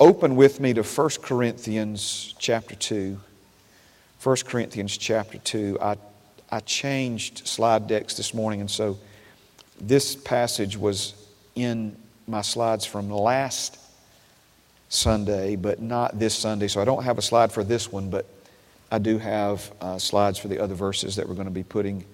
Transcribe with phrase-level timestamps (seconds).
[0.00, 3.18] open with me to 1 Corinthians chapter 2.
[4.22, 5.78] 1 Corinthians chapter 2.
[5.80, 5.96] I,
[6.50, 8.98] I changed slide decks this morning, and so
[9.80, 11.14] this passage was
[11.54, 11.96] in
[12.26, 13.78] my slides from last
[14.88, 16.68] Sunday, but not this Sunday.
[16.68, 18.26] So I don't have a slide for this one, but
[18.90, 22.04] I do have uh, slides for the other verses that we're going to be putting,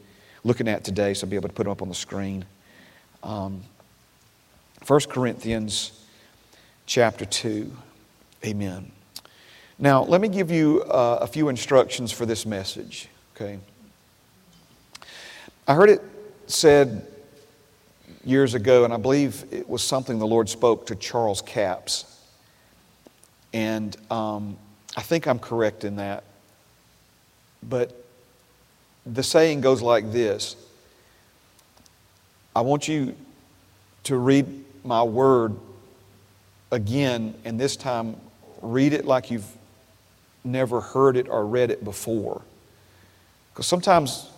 [0.45, 2.45] looking at today, so I'll be able to put them up on the screen.
[3.23, 3.63] Um,
[4.87, 6.01] 1 Corinthians
[6.91, 7.71] chapter 2.
[8.45, 8.91] Amen.
[9.79, 13.07] Now, let me give you uh, a few instructions for this message,
[13.37, 13.61] okay?
[15.69, 16.03] I heard it
[16.49, 17.07] said
[18.25, 22.21] years ago, and I believe it was something the Lord spoke to Charles Capps.
[23.53, 24.57] And um,
[24.97, 26.25] I think I'm correct in that.
[27.63, 28.05] But
[29.07, 30.57] the saying goes like this
[32.57, 33.15] I want you
[34.05, 35.57] to read my word
[36.71, 38.17] again, and this time
[38.63, 39.47] read it like you've
[40.45, 42.43] never heard it or read it before.
[43.53, 44.29] Because sometimes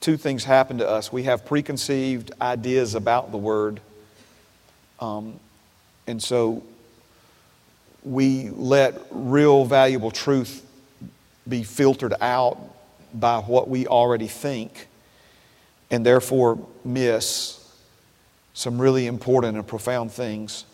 [0.00, 1.12] two things happen to us.
[1.12, 3.80] We have preconceived ideas about the Word,
[5.00, 5.38] um,
[6.06, 6.62] and so
[8.02, 10.66] we let real valuable truth
[11.48, 12.58] be filtered out
[13.12, 14.86] by what we already think,
[15.90, 17.56] and therefore miss
[18.54, 20.64] some really important and profound things.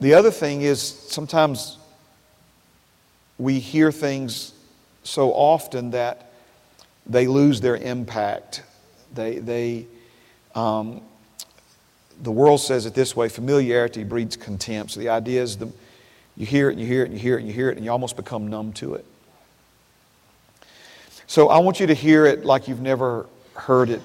[0.00, 1.76] The other thing is sometimes
[3.38, 4.52] we hear things
[5.02, 6.32] so often that
[7.06, 8.62] they lose their impact.
[9.14, 9.86] They, they,
[10.54, 11.00] um,
[12.22, 14.92] the world says it this way familiarity breeds contempt.
[14.92, 15.72] So the idea is the,
[16.36, 17.76] you hear it and you hear it and you hear it and you hear it
[17.76, 19.04] and you almost become numb to it.
[21.26, 24.02] So I want you to hear it like you've never heard it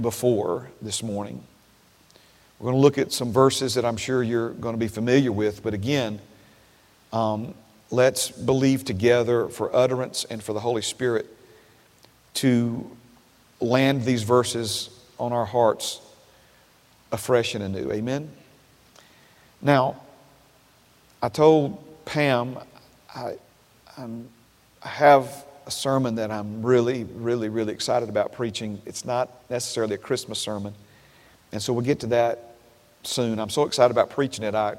[0.00, 1.42] before this morning.
[2.58, 5.32] We're going to look at some verses that I'm sure you're going to be familiar
[5.32, 6.20] with, but again,
[7.12, 7.54] um,
[7.90, 11.26] let's believe together for utterance and for the Holy Spirit
[12.34, 12.90] to
[13.60, 16.00] land these verses on our hearts
[17.12, 17.92] afresh and anew.
[17.92, 18.30] Amen?
[19.62, 20.00] Now,
[21.22, 22.58] I told Pam
[23.14, 23.34] I,
[23.96, 24.08] I
[24.88, 28.82] have a sermon that I'm really, really, really excited about preaching.
[28.84, 30.74] It's not necessarily a Christmas sermon.
[31.52, 32.53] And so we'll get to that
[33.06, 33.38] soon.
[33.38, 34.54] I'm so excited about preaching it.
[34.54, 34.76] I,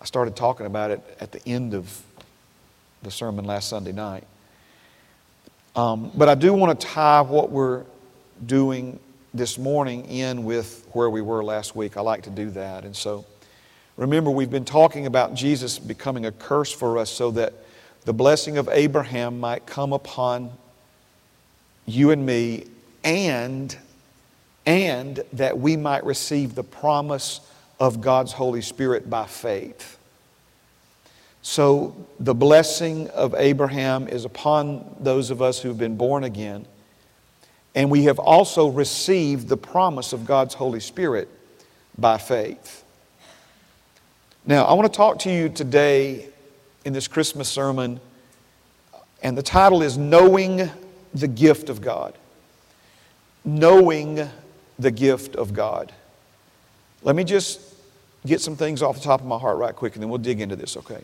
[0.00, 2.02] I started talking about it at the end of
[3.02, 4.24] the sermon last Sunday night.
[5.76, 7.84] Um, but I do want to tie what we're
[8.44, 8.98] doing
[9.32, 11.96] this morning in with where we were last week.
[11.96, 12.84] I like to do that.
[12.84, 13.24] And so
[13.96, 17.52] remember, we've been talking about Jesus becoming a curse for us so that
[18.04, 20.52] the blessing of Abraham might come upon
[21.86, 22.66] you and me
[23.02, 23.76] and
[24.66, 27.40] and that we might receive the promise
[27.78, 29.98] of God's Holy Spirit by faith.
[31.42, 36.66] So, the blessing of Abraham is upon those of us who've been born again.
[37.74, 41.28] And we have also received the promise of God's Holy Spirit
[41.98, 42.82] by faith.
[44.46, 46.28] Now, I want to talk to you today
[46.84, 48.00] in this Christmas sermon,
[49.22, 50.70] and the title is Knowing
[51.12, 52.14] the Gift of God.
[53.44, 54.28] Knowing
[54.78, 55.92] the gift of God.
[57.02, 57.60] Let me just
[58.26, 60.40] get some things off the top of my heart right quick, and then we'll dig
[60.40, 61.02] into this, okay?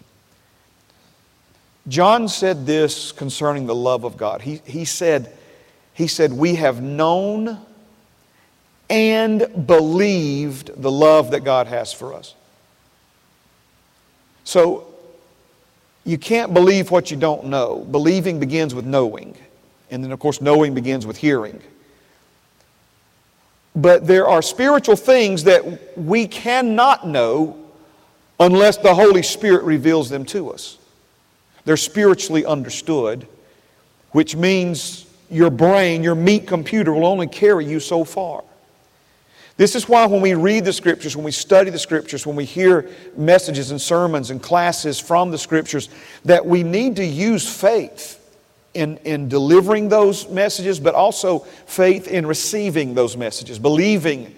[1.88, 4.42] John said this concerning the love of God.
[4.42, 5.32] He, he, said,
[5.94, 7.58] he said, We have known
[8.88, 12.34] and believed the love that God has for us.
[14.44, 14.86] So,
[16.04, 17.86] you can't believe what you don't know.
[17.90, 19.36] Believing begins with knowing.
[19.90, 21.60] And then, of course, knowing begins with hearing.
[23.74, 27.56] But there are spiritual things that we cannot know
[28.38, 30.78] unless the Holy Spirit reveals them to us.
[31.64, 33.26] They're spiritually understood,
[34.12, 38.42] which means your brain, your meat computer, will only carry you so far.
[39.56, 42.46] This is why when we read the Scriptures, when we study the Scriptures, when we
[42.46, 45.90] hear messages and sermons and classes from the Scriptures,
[46.24, 48.19] that we need to use faith
[48.74, 54.34] in, in delivering those messages, but also faith in receiving those messages, believing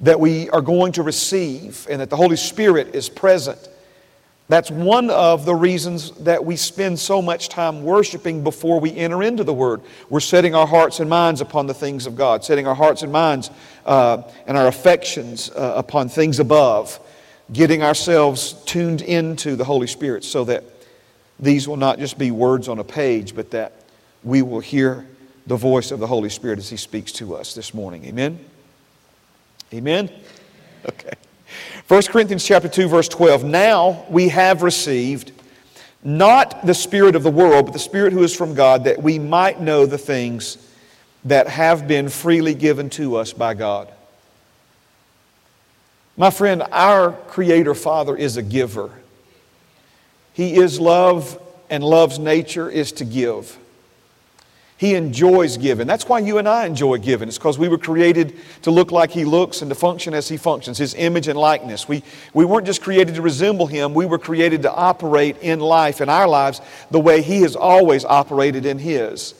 [0.00, 3.68] that we are going to receive and that the Holy Spirit is present
[4.52, 9.22] that's one of the reasons that we spend so much time worshiping before we enter
[9.22, 9.80] into the Word.
[10.10, 13.10] We're setting our hearts and minds upon the things of God, setting our hearts and
[13.10, 13.50] minds
[13.86, 17.00] uh, and our affections uh, upon things above,
[17.52, 20.64] getting ourselves tuned into the Holy Spirit so that
[21.38, 23.72] these will not just be words on a page, but that
[24.22, 25.06] we will hear
[25.46, 28.04] the voice of the Holy Spirit as He speaks to us this morning.
[28.04, 28.38] Amen?
[29.72, 30.10] Amen?
[30.88, 31.12] Okay.
[31.88, 33.44] 1 Corinthians chapter 2 verse 12.
[33.44, 35.32] Now we have received
[36.02, 39.18] not the spirit of the world, but the spirit who is from God that we
[39.18, 40.58] might know the things
[41.24, 43.88] that have been freely given to us by God.
[46.16, 48.90] My friend, our creator father is a giver.
[50.32, 53.58] He is love and love's nature is to give.
[54.82, 55.86] He enjoys giving.
[55.86, 57.28] That's why you and I enjoy giving.
[57.28, 60.36] It's because we were created to look like He looks and to function as He
[60.36, 61.86] functions, His image and likeness.
[61.86, 62.02] We,
[62.34, 66.08] we weren't just created to resemble Him, we were created to operate in life, in
[66.08, 69.34] our lives, the way He has always operated in His.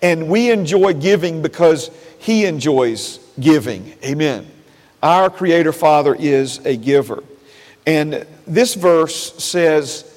[0.00, 1.90] And we enjoy giving because
[2.20, 3.94] He enjoys giving.
[4.04, 4.48] Amen.
[5.02, 7.24] Our Creator Father is a giver.
[7.88, 10.10] And this verse says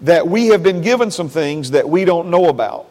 [0.00, 2.90] that we have been given some things that we don't know about.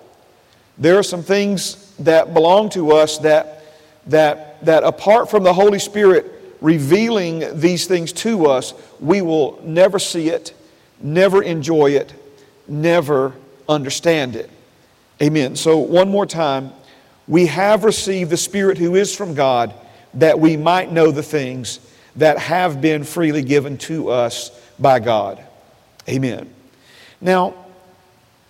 [0.77, 3.63] There are some things that belong to us that,
[4.07, 6.31] that, that apart from the Holy Spirit
[6.61, 10.53] revealing these things to us, we will never see it,
[10.99, 12.13] never enjoy it,
[12.67, 13.33] never
[13.67, 14.49] understand it.
[15.21, 15.55] Amen.
[15.55, 16.71] So, one more time,
[17.27, 19.73] we have received the Spirit who is from God
[20.13, 21.79] that we might know the things
[22.15, 25.43] that have been freely given to us by God.
[26.07, 26.53] Amen.
[27.19, 27.53] Now,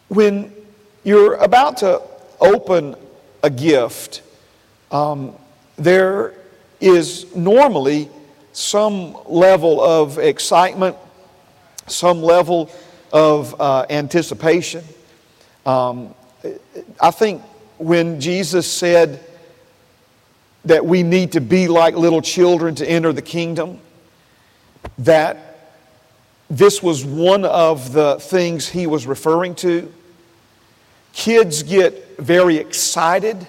[0.10, 0.54] when
[1.04, 2.02] you're about to
[2.40, 2.96] open
[3.44, 4.22] a gift,
[4.92, 5.34] um,
[5.78, 6.34] there
[6.80, 8.10] is normally
[8.52, 10.96] some level of excitement,
[11.88, 12.70] some level
[13.12, 14.84] of uh, anticipation.
[15.66, 16.14] Um,
[17.00, 17.42] I think
[17.78, 19.24] when Jesus said
[20.66, 23.80] that we need to be like little children to enter the kingdom,
[25.00, 25.47] that
[26.50, 29.92] this was one of the things he was referring to.
[31.14, 33.48] Kids get very excited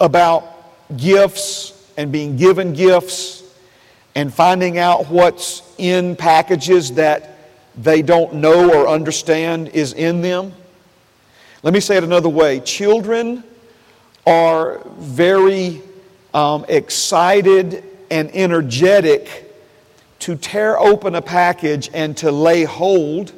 [0.00, 0.44] about
[0.96, 3.42] gifts and being given gifts
[4.14, 7.38] and finding out what's in packages that
[7.76, 10.52] they don't know or understand is in them.
[11.62, 13.44] Let me say it another way children
[14.26, 15.82] are very
[16.34, 19.51] um, excited and energetic
[20.22, 23.32] to tear open a package and to lay hold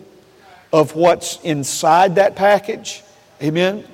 [0.73, 3.03] of what's inside that package
[3.43, 3.85] Amen?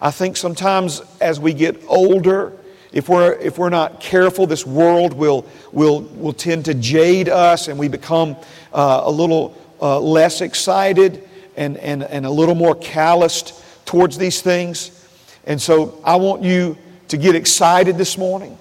[0.00, 2.52] I think sometimes as we get older,
[2.92, 7.68] if we're, if we're not careful, this world will, will, will tend to jade us
[7.68, 8.36] and we become
[8.72, 14.40] uh, a little uh, less excited and, and, and a little more calloused towards these
[14.40, 15.06] things.
[15.44, 18.56] And so I want you to get excited this morning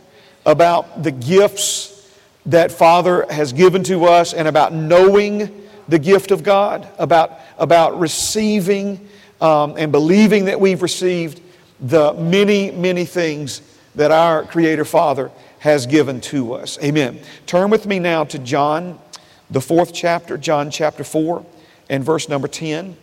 [0.45, 1.92] about the gifts
[2.45, 7.99] that Father has given to us and about knowing the gift of God, about, about
[7.99, 9.07] receiving
[9.41, 11.41] um, and believing that we've received
[11.79, 13.61] the many, many things
[13.95, 16.77] that our Creator Father has given to us.
[16.83, 17.19] Amen.
[17.45, 18.99] Turn with me now to John,
[19.49, 21.45] the fourth chapter, John chapter 4,
[21.89, 22.97] and verse number 10.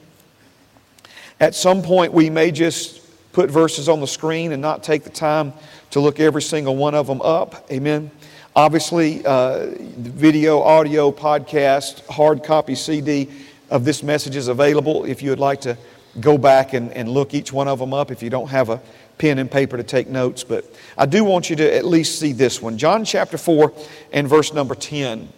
[1.39, 3.01] At some point, we may just
[3.33, 5.53] put verses on the screen and not take the time
[5.91, 7.71] to look every single one of them up.
[7.71, 8.11] Amen.
[8.57, 13.29] Obviously, uh, video, audio, podcast, hard copy CD
[13.71, 15.79] of this message is available if you would like to
[16.19, 18.83] go back and, and look each one of them up if you don't have a
[19.19, 20.43] pen and paper to take notes.
[20.43, 20.65] But
[20.99, 22.77] I do want you to at least see this one.
[22.77, 23.73] John chapter 4
[24.13, 25.29] and verse number 10.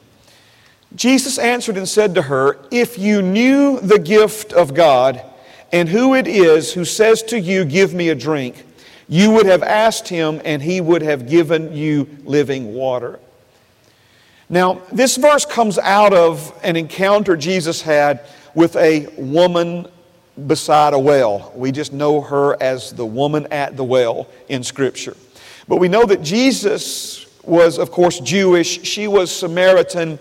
[0.95, 5.23] Jesus answered and said to her, If you knew the gift of God
[5.71, 8.65] and who it is who says to you, Give me a drink,
[9.13, 13.21] you would have asked him and he would have given you living water.
[14.49, 19.87] Now, this verse comes out of an encounter Jesus had with a woman
[20.47, 21.53] beside a well.
[21.55, 25.15] We just know her as the woman at the well in Scripture.
[25.69, 28.83] But we know that Jesus was, of course, Jewish.
[28.83, 30.19] She was Samaritan.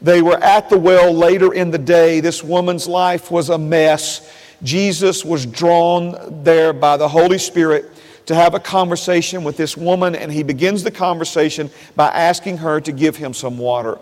[0.00, 2.20] They were at the well later in the day.
[2.20, 4.32] This woman's life was a mess.
[4.62, 7.94] Jesus was drawn there by the Holy Spirit
[8.28, 12.80] to have a conversation with this woman, and he begins the conversation by asking her
[12.80, 13.98] to give him some water.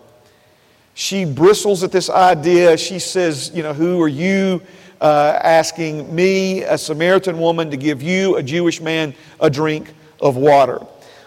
[0.95, 2.77] She bristles at this idea.
[2.77, 4.63] She says, You know, who are you?
[5.01, 10.37] uh, asking me, a Samaritan woman, to give you, a Jewish man, a drink of
[10.37, 10.81] water.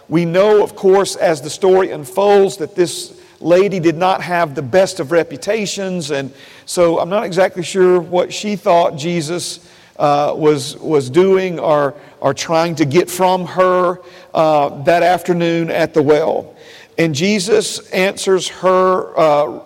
[0.08, 4.62] We know, of course, as the story unfolds, that this lady did not have the
[4.62, 6.32] best of reputations, and
[6.66, 9.66] so I'm not exactly sure what she thought Jesus
[10.00, 14.00] uh, was, was doing or, or trying to get from her
[14.34, 16.56] uh, that afternoon at the well.
[16.98, 19.60] And Jesus answers her uh,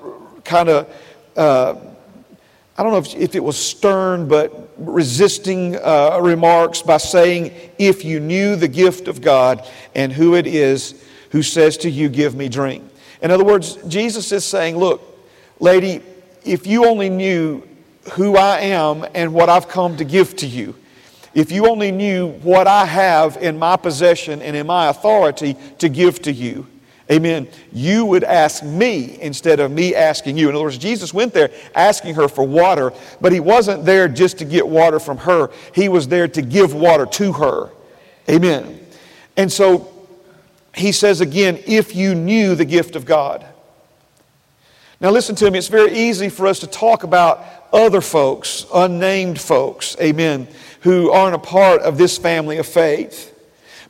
[0.45, 0.95] kind of
[1.37, 1.75] uh,
[2.76, 8.05] I don't know if, if it was stern, but resisting uh, remarks by saying, If
[8.05, 9.64] you knew the gift of God
[9.95, 12.83] and who it is who says to you, Give me drink.
[13.23, 15.03] In other words, Jesus is saying, Look,
[15.61, 16.03] lady,
[16.45, 17.62] if you only knew
[18.12, 20.75] who I am and what I've come to give to you,
[21.34, 25.88] if you only knew what I have in my possession and in my authority to
[25.88, 26.66] give to you,
[27.11, 30.49] amen, you would ask me instead of me asking you.
[30.49, 34.38] In other words, Jesus went there asking her for water, but he wasn't there just
[34.38, 37.70] to get water from her, he was there to give water to her.
[38.30, 38.80] Amen.
[39.37, 39.90] And so
[40.75, 43.44] he says again, if you knew the gift of God.
[45.00, 49.40] Now, listen to me, it's very easy for us to talk about other folks, unnamed
[49.40, 50.49] folks, amen,
[50.81, 53.33] who aren't a part of this family of faith.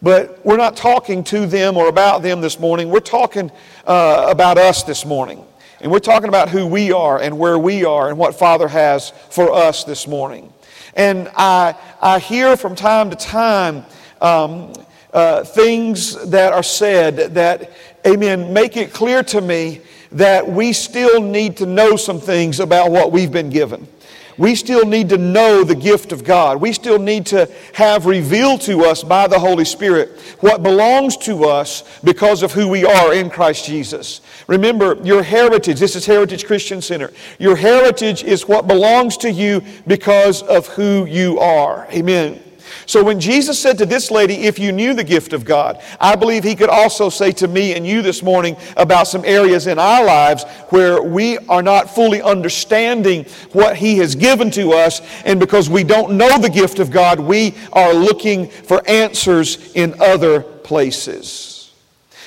[0.01, 2.91] But we're not talking to them or about them this morning.
[2.91, 3.51] We're talking
[3.87, 5.45] uh, about us this morning.
[5.81, 9.11] And we're talking about who we are and where we are and what Father has
[9.31, 10.53] for us this morning.
[10.95, 13.85] And I, I hear from time to time
[14.21, 14.73] um,
[15.13, 17.71] uh, things that are said that,
[18.07, 19.83] amen, make it clear to me
[20.15, 23.87] that we still need to know some things about what we've been given.
[24.37, 26.61] We still need to know the gift of God.
[26.61, 31.45] We still need to have revealed to us by the Holy Spirit what belongs to
[31.45, 34.21] us because of who we are in Christ Jesus.
[34.49, 37.13] Remember, your heritage, this is Heritage Christian Center.
[37.39, 41.87] Your heritage is what belongs to you because of who you are.
[41.93, 42.43] Amen.
[42.87, 46.17] So when Jesus said to this lady, If you knew the gift of God, I
[46.17, 49.79] believe he could also say to me and you this morning about some areas in
[49.79, 55.01] our lives where we are not fully understanding what he has given to us.
[55.25, 59.95] And because we don't know the gift of God, we are looking for answers in
[60.01, 61.73] other places.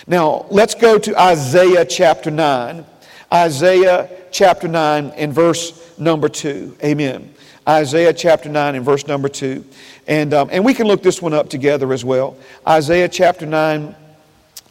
[0.08, 2.86] Now, let's go to Isaiah chapter 9.
[3.34, 6.77] Isaiah chapter 9 and verse number 2.
[6.82, 7.34] Amen.
[7.68, 9.64] Isaiah chapter 9 and verse number 2.
[10.08, 12.38] And, um, and we can look this one up together as well.
[12.66, 13.96] Isaiah chapter 9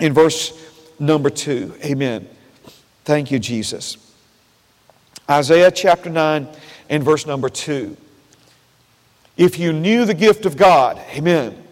[0.01, 0.53] in verse
[0.99, 1.75] number 2.
[1.85, 2.27] Amen.
[3.05, 3.99] Thank you, Jesus.
[5.29, 6.49] Isaiah chapter 9
[6.89, 7.97] and verse number 2.
[9.37, 11.63] If you knew the gift of God, amen.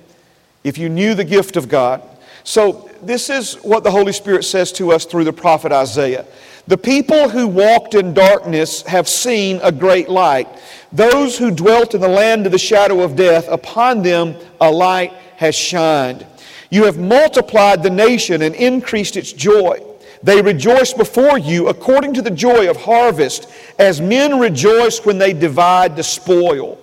[0.63, 2.03] If you knew the gift of God.
[2.43, 6.27] So, this is what the Holy Spirit says to us through the prophet Isaiah.
[6.67, 10.49] The people who walked in darkness have seen a great light.
[10.93, 15.13] Those who dwelt in the land of the shadow of death, upon them a light
[15.37, 16.25] has shined.
[16.71, 19.83] You have multiplied the nation and increased its joy.
[20.23, 23.47] They rejoice before you according to the joy of harvest,
[23.79, 26.81] as men rejoice when they divide the spoil.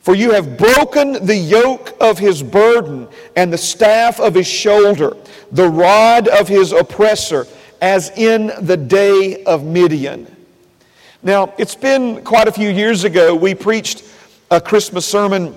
[0.00, 5.16] For you have broken the yoke of his burden and the staff of his shoulder,
[5.52, 7.46] the rod of his oppressor
[7.80, 10.34] as in the day of Midian.
[11.22, 14.04] Now, it's been quite a few years ago, we preached
[14.50, 15.54] a Christmas sermon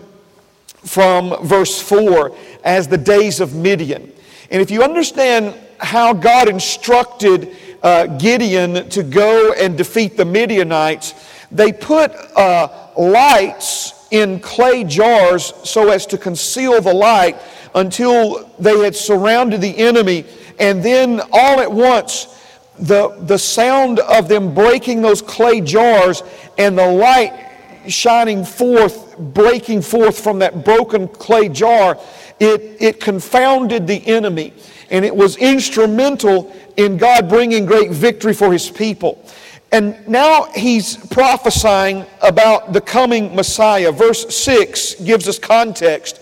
[0.85, 4.11] from verse 4 as the days of Midian.
[4.49, 11.13] And if you understand how God instructed uh, Gideon to go and defeat the Midianites,
[11.51, 17.37] they put uh, lights in clay jars so as to conceal the light
[17.75, 20.25] until they had surrounded the enemy
[20.59, 22.33] and then all at once,
[22.79, 26.23] the, the sound of them breaking those clay jars
[26.57, 27.47] and the light
[27.87, 31.97] shining forth, breaking forth from that broken clay jar,
[32.39, 34.53] it, it confounded the enemy.
[34.89, 39.23] And it was instrumental in God bringing great victory for his people.
[39.71, 43.91] And now he's prophesying about the coming Messiah.
[43.91, 46.21] Verse 6 gives us context.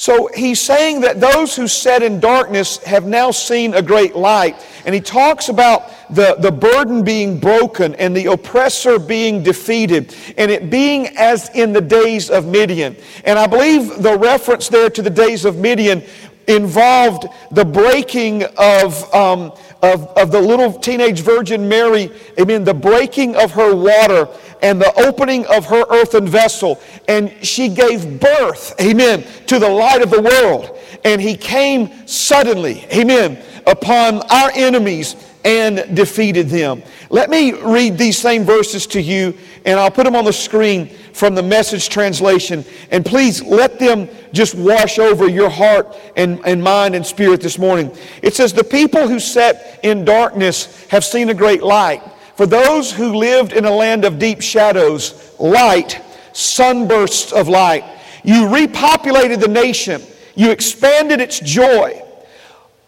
[0.00, 4.56] So he's saying that those who sat in darkness have now seen a great light.
[4.86, 10.50] And he talks about the, the burden being broken and the oppressor being defeated and
[10.50, 12.96] it being as in the days of Midian.
[13.26, 16.02] And I believe the reference there to the days of Midian
[16.48, 23.36] involved the breaking of, um, of, of the little teenage virgin Mary, amen, the breaking
[23.36, 24.28] of her water
[24.62, 26.80] and the opening of her earthen vessel.
[27.08, 30.78] And she gave birth, amen, to the light of the world.
[31.04, 36.82] And he came suddenly, amen, upon our enemies and defeated them.
[37.08, 40.88] Let me read these same verses to you, and I'll put them on the screen
[41.12, 42.64] from the message translation.
[42.90, 47.58] And please let them just wash over your heart and, and mind and spirit this
[47.58, 47.94] morning.
[48.22, 52.02] It says, The people who sat in darkness have seen a great light.
[52.36, 56.00] For those who lived in a land of deep shadows, light,
[56.32, 57.84] sunbursts of light.
[58.22, 60.02] You repopulated the nation,
[60.34, 62.02] you expanded its joy.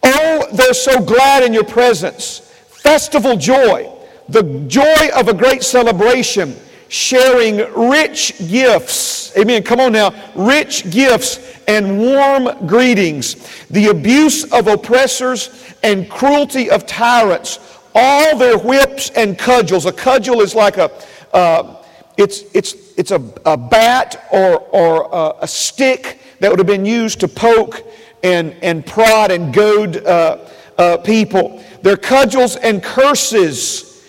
[0.03, 2.39] Oh, they're so glad in your presence.
[2.67, 3.89] Festival joy,
[4.27, 6.55] the joy of a great celebration,
[6.89, 7.57] sharing
[7.89, 9.35] rich gifts.
[9.37, 9.63] Amen.
[9.63, 10.13] Come on now.
[10.35, 13.35] Rich gifts and warm greetings.
[13.69, 17.59] The abuse of oppressors and cruelty of tyrants.
[17.95, 19.85] All their whips and cudgels.
[19.85, 20.91] A cudgel is like a,
[21.33, 21.83] uh,
[22.17, 26.85] it's, it's, it's a, a bat or, or a, a stick that would have been
[26.85, 27.81] used to poke
[28.23, 31.63] and, and prod and goad uh, uh, people.
[31.81, 34.03] Their cudgels and curses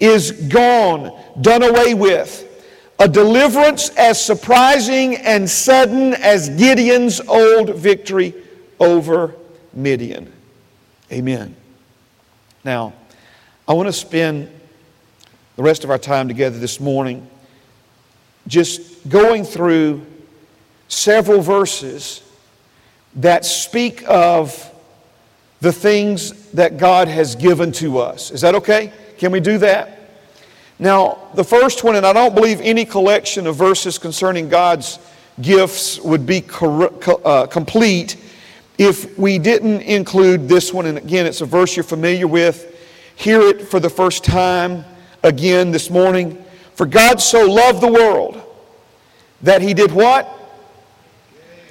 [0.00, 2.46] is gone, done away with.
[2.98, 8.34] A deliverance as surprising and sudden as Gideon's old victory
[8.78, 9.34] over
[9.72, 10.30] Midian.
[11.10, 11.56] Amen.
[12.62, 12.92] Now,
[13.66, 14.50] I want to spend
[15.56, 17.28] the rest of our time together this morning
[18.46, 20.04] just going through
[20.88, 22.22] several verses
[23.16, 24.66] that speak of
[25.60, 28.30] the things that God has given to us.
[28.30, 28.92] Is that okay?
[29.18, 29.98] Can we do that?
[30.78, 34.98] Now, the first one, and I don't believe any collection of verses concerning God's
[35.42, 38.16] gifts would be uh, complete
[38.78, 40.86] if we didn't include this one.
[40.86, 42.66] And again, it's a verse you're familiar with.
[43.16, 44.84] Hear it for the first time
[45.22, 46.42] again this morning.
[46.74, 48.42] For God so loved the world
[49.42, 50.34] that he did what?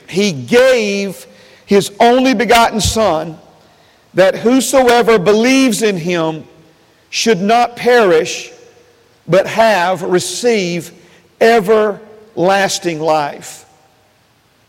[0.08, 1.26] He gave
[1.70, 3.38] his only begotten Son,
[4.16, 6.44] that whosoever believes in him
[7.12, 8.52] should not perish,
[9.28, 10.92] but have, receive
[11.40, 13.70] everlasting life.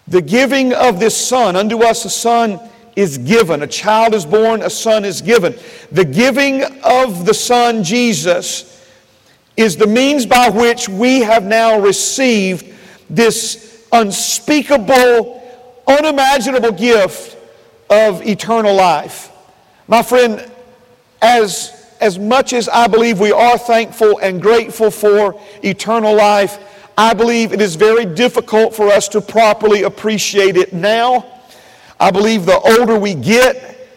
[0.08, 2.60] The giving of this Son, unto us a Son
[2.94, 5.58] is given, a child is born, a Son is given.
[5.90, 8.86] The giving of the Son, Jesus,
[9.56, 12.74] is the means by which we have now received
[13.08, 15.39] this unspeakable
[15.98, 17.36] unimaginable gift
[17.88, 19.32] of eternal life.
[19.88, 20.50] My friend,
[21.20, 26.58] as, as much as I believe we are thankful and grateful for eternal life,
[26.96, 31.26] I believe it is very difficult for us to properly appreciate it now.
[31.98, 33.88] I believe the older we get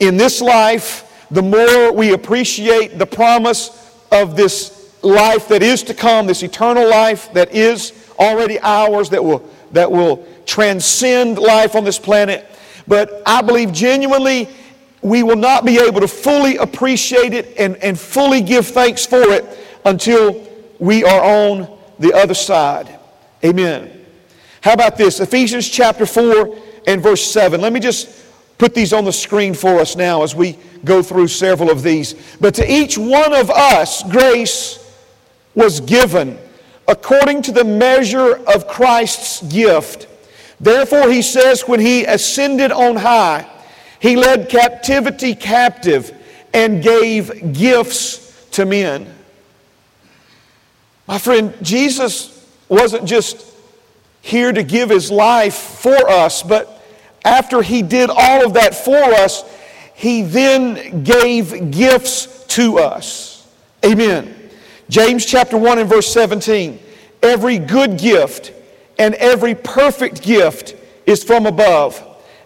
[0.00, 5.94] in this life, the more we appreciate the promise of this life that is to
[5.94, 11.84] come, this eternal life that is already ours, that will, that will transcend life on
[11.84, 12.46] this planet.
[12.86, 14.48] But I believe genuinely
[15.02, 19.22] we will not be able to fully appreciate it and, and fully give thanks for
[19.22, 19.44] it
[19.84, 20.46] until
[20.78, 22.98] we are on the other side.
[23.44, 24.04] Amen.
[24.60, 25.20] How about this?
[25.20, 27.60] Ephesians chapter 4 and verse 7.
[27.60, 28.24] Let me just
[28.58, 32.14] put these on the screen for us now as we go through several of these.
[32.40, 34.82] But to each one of us, grace
[35.54, 36.38] was given
[36.88, 40.06] according to the measure of Christ's gift.
[40.60, 43.46] Therefore, he says, when he ascended on high,
[44.00, 46.14] he led captivity captive
[46.54, 49.12] and gave gifts to men.
[51.06, 53.44] My friend, Jesus wasn't just
[54.22, 56.82] here to give his life for us, but
[57.24, 59.44] after he did all of that for us,
[59.94, 63.46] he then gave gifts to us.
[63.84, 64.45] Amen.
[64.88, 66.78] James chapter 1 and verse 17.
[67.22, 68.52] Every good gift
[68.98, 72.02] and every perfect gift is from above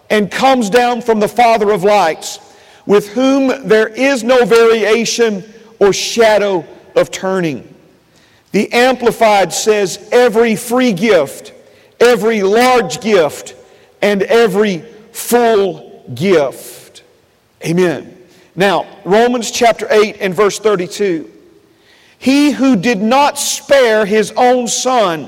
[0.09, 2.39] and comes down from the Father of lights,
[2.85, 5.43] with whom there is no variation
[5.79, 7.67] or shadow of turning.
[8.51, 11.53] The Amplified says, every free gift,
[11.99, 13.55] every large gift,
[14.01, 14.79] and every
[15.13, 17.03] full gift.
[17.65, 18.17] Amen.
[18.55, 21.30] Now, Romans chapter 8 and verse 32.
[22.21, 25.27] He who did not spare his own son,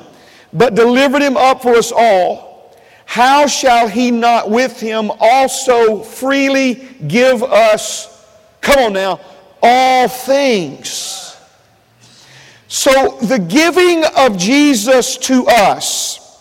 [0.54, 2.72] but delivered him up for us all,
[3.06, 8.28] how shall he not with him also freely give us,
[8.62, 9.20] come on now,
[9.64, 11.36] all things?
[12.68, 16.40] So the giving of Jesus to us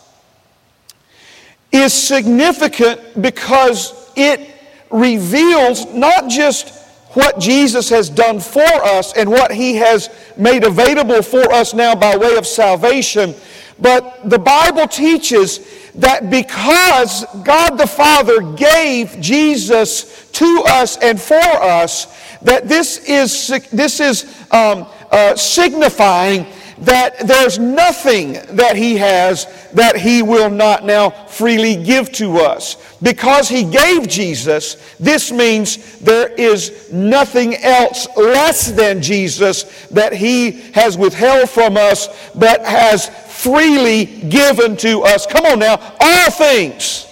[1.72, 4.50] is significant because it
[4.90, 6.81] reveals not just
[7.14, 11.94] what Jesus has done for us and what he has made available for us now
[11.94, 13.34] by way of salvation.
[13.78, 21.34] But the Bible teaches that because God the Father gave Jesus to us and for
[21.34, 22.06] us,
[22.40, 26.46] that this is, this is um, uh, signifying
[26.78, 32.96] that there's nothing that he has that he will not now freely give to us.
[33.02, 40.52] Because he gave Jesus, this means there is nothing else less than Jesus that he
[40.72, 43.08] has withheld from us, but has
[43.42, 45.26] freely given to us.
[45.26, 47.06] Come on now, all things.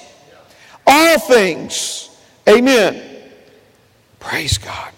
[0.86, 2.10] All things.
[2.48, 3.02] Amen.
[4.18, 4.92] Praise God.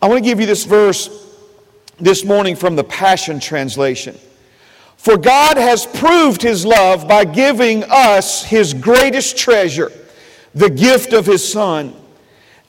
[0.00, 1.21] I want to give you this verse
[2.02, 4.18] this morning from the Passion Translation.
[4.96, 9.92] For God has proved his love by giving us his greatest treasure,
[10.52, 11.94] the gift of his Son.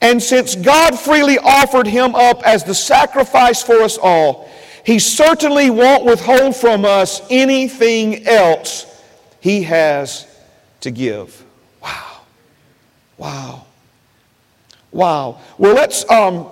[0.02, 4.50] And since God freely offered him up as the sacrifice for us all,
[4.86, 9.02] he certainly won't withhold from us anything else
[9.40, 10.28] he has
[10.82, 11.44] to give.
[11.82, 12.22] Wow.
[13.18, 13.66] Wow.
[14.92, 15.42] Wow.
[15.58, 16.48] Well, let's um,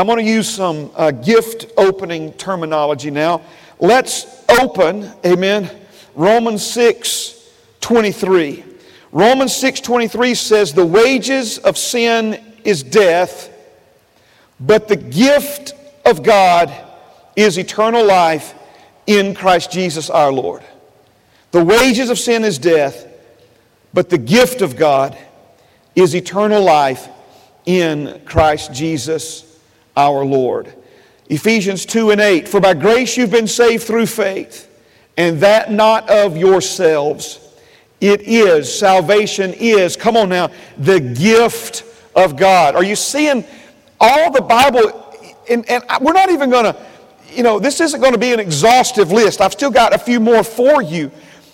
[0.00, 3.42] I'm going to use some uh, gift opening terminology now.
[3.78, 5.70] Let's open, amen,
[6.14, 7.50] Romans 6
[7.82, 8.64] 23.
[9.12, 13.52] Romans 6 23 says, The wages of sin is death,
[14.58, 15.74] but the gift
[16.06, 16.74] of God
[17.36, 18.54] is eternal life
[19.06, 20.62] in Christ Jesus our Lord.
[21.50, 23.06] The wages of sin is death,
[23.92, 25.18] but the gift of God
[25.94, 27.06] is eternal life
[27.66, 29.49] in Christ Jesus
[29.96, 30.72] our Lord.
[31.28, 34.68] Ephesians 2 and 8 For by grace you've been saved through faith,
[35.16, 37.46] and that not of yourselves.
[38.00, 41.84] It is, salvation is, come on now, the gift
[42.16, 42.74] of God.
[42.74, 43.44] Are you seeing
[44.00, 45.14] all the Bible?
[45.50, 46.76] And, and we're not even going to,
[47.30, 49.42] you know, this isn't going to be an exhaustive list.
[49.42, 51.10] I've still got a few more for you.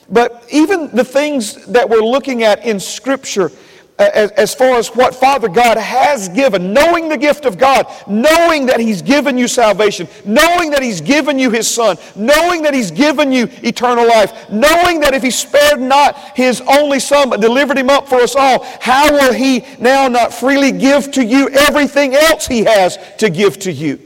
[0.08, 3.50] But even the things that we're looking at in Scripture,
[3.98, 8.66] as, as far as what Father God has given, knowing the gift of God, knowing
[8.66, 12.90] that He's given you salvation, knowing that He's given you His Son, knowing that He's
[12.90, 17.78] given you eternal life, knowing that if He spared not His only Son but delivered
[17.78, 22.14] Him up for us all, how will He now not freely give to you everything
[22.14, 24.05] else He has to give to you?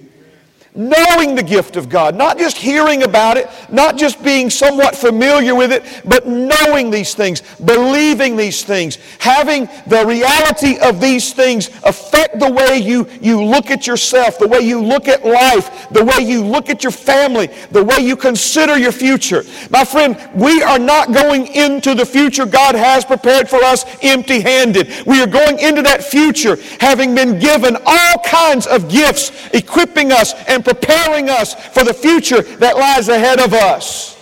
[0.75, 5.55] Knowing the gift of God, not just hearing about it, not just being somewhat familiar
[5.55, 11.69] with it, but knowing these things, believing these things, having the reality of these things
[11.83, 16.05] affect the way you, you look at yourself, the way you look at life, the
[16.05, 19.45] way you look at your family, the way you consider your future.
[19.71, 24.41] My friend, we are not going into the future God has prepared for us empty
[24.41, 24.89] handed.
[25.05, 30.35] We are going into that future having been given all kinds of gifts, equipping us
[30.47, 34.19] and and preparing us for the future that lies ahead of us.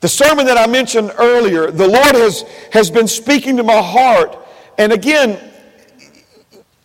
[0.00, 4.36] The sermon that I mentioned earlier, the Lord has, has been speaking to my heart.
[4.78, 5.38] And again,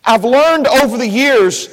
[0.04, 1.70] I've learned over the years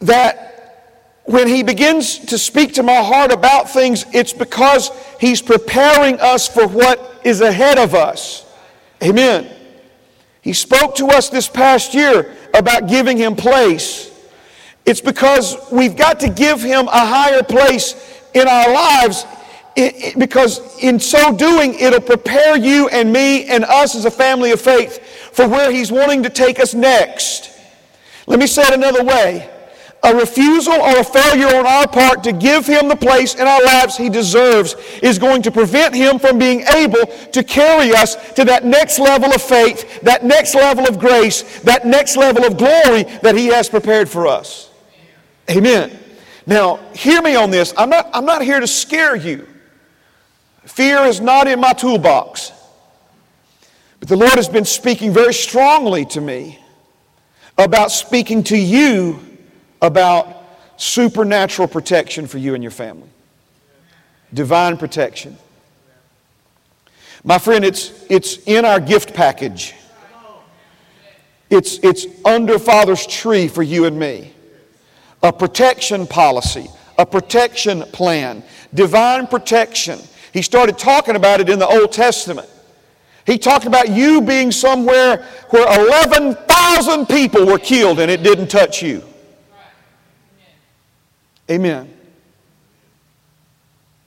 [0.00, 6.18] that when He begins to speak to my heart about things, it's because He's preparing
[6.20, 8.46] us for what is ahead of us.
[9.02, 9.54] Amen.
[10.40, 14.08] He spoke to us this past year about giving Him place.
[14.88, 17.94] It's because we've got to give Him a higher place
[18.32, 19.26] in our lives
[19.76, 24.10] it, it, because in so doing, it'll prepare you and me and us as a
[24.10, 24.98] family of faith
[25.32, 27.50] for where He's wanting to take us next.
[28.26, 29.50] Let me say it another way.
[30.04, 33.62] A refusal or a failure on our part to give Him the place in our
[33.62, 38.44] lives He deserves is going to prevent Him from being able to carry us to
[38.46, 43.02] that next level of faith, that next level of grace, that next level of glory
[43.20, 44.67] that He has prepared for us.
[45.50, 45.98] Amen.
[46.46, 47.72] Now, hear me on this.
[47.76, 49.46] I'm not, I'm not here to scare you.
[50.64, 52.52] Fear is not in my toolbox.
[54.00, 56.58] But the Lord has been speaking very strongly to me
[57.56, 59.20] about speaking to you
[59.82, 60.36] about
[60.76, 63.08] supernatural protection for you and your family.
[64.32, 65.36] Divine protection.
[67.24, 69.74] My friend, it's, it's in our gift package.
[71.50, 74.32] It's, it's under Father's tree for you and me
[75.22, 78.42] a protection policy, a protection plan,
[78.74, 79.98] divine protection.
[80.32, 82.48] He started talking about it in the Old Testament.
[83.26, 88.82] He talked about you being somewhere where 11,000 people were killed and it didn't touch
[88.82, 89.02] you.
[91.50, 91.94] Amen.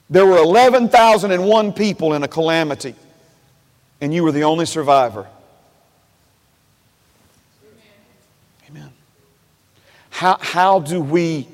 [0.10, 2.95] There were 11,001 people in a calamity,
[4.02, 5.28] and you were the only survivor.
[10.21, 11.47] How, how, do we,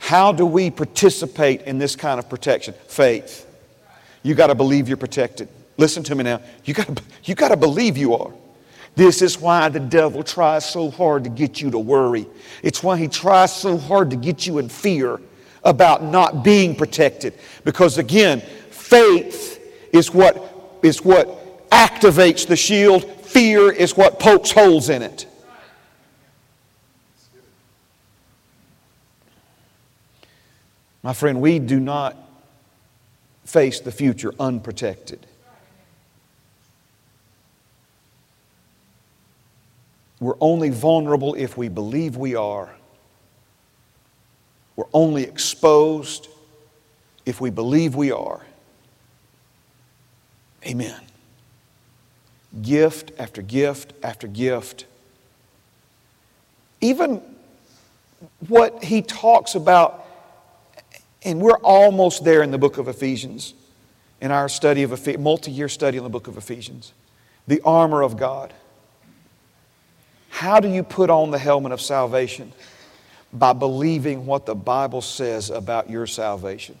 [0.00, 2.74] how do we participate in this kind of protection?
[2.88, 3.46] Faith.
[4.24, 5.48] You got to believe you're protected.
[5.76, 6.40] Listen to me now.
[6.64, 8.32] You got you to believe you are.
[8.96, 12.26] This is why the devil tries so hard to get you to worry.
[12.64, 15.20] It's why he tries so hard to get you in fear
[15.62, 17.34] about not being protected.
[17.64, 19.60] Because again, faith
[19.92, 25.28] is what, is what activates the shield, fear is what pokes holes in it.
[31.02, 32.16] My friend, we do not
[33.44, 35.26] face the future unprotected.
[40.20, 42.74] We're only vulnerable if we believe we are.
[44.76, 46.28] We're only exposed
[47.24, 48.42] if we believe we are.
[50.66, 51.00] Amen.
[52.60, 54.84] Gift after gift after gift.
[56.82, 57.22] Even
[58.48, 60.06] what he talks about,
[61.22, 63.54] and we're almost there in the book of Ephesians,
[64.20, 66.92] in our study of a multi year study in the book of Ephesians,
[67.46, 68.52] the armor of God.
[70.28, 72.52] How do you put on the helmet of salvation?
[73.32, 76.78] By believing what the Bible says about your salvation.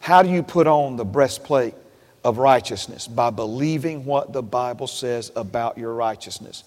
[0.00, 1.74] How do you put on the breastplate
[2.22, 3.08] of righteousness?
[3.08, 6.64] By believing what the Bible says about your righteousness.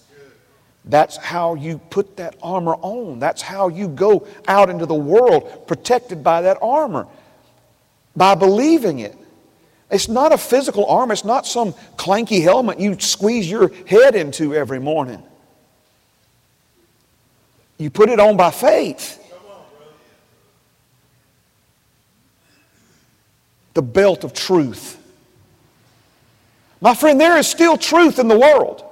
[0.84, 3.18] That's how you put that armor on.
[3.18, 7.06] That's how you go out into the world protected by that armor.
[8.16, 9.16] By believing it.
[9.90, 14.54] It's not a physical armor, it's not some clanky helmet you squeeze your head into
[14.54, 15.22] every morning.
[17.76, 19.16] You put it on by faith.
[23.74, 24.96] The belt of truth.
[26.80, 28.84] My friend, there is still truth in the world.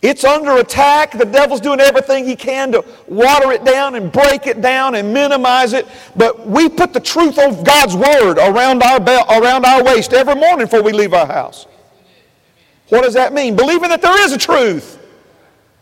[0.00, 1.12] It's under attack.
[1.12, 5.12] The devil's doing everything he can to water it down and break it down and
[5.12, 5.86] minimize it.
[6.14, 10.36] But we put the truth of God's word around our belt, around our waist every
[10.36, 11.66] morning before we leave our house.
[12.90, 13.56] What does that mean?
[13.56, 14.94] Believing that there is a truth.